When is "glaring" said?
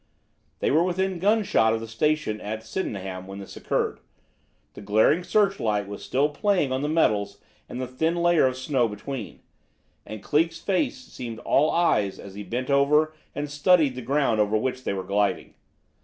4.81-5.23